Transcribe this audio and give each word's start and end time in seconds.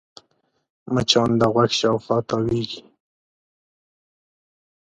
مچان 0.93 1.29
د 1.39 1.41
غوږ 1.53 1.71
شاوخوا 1.79 2.17
تاوېږي 2.27 2.81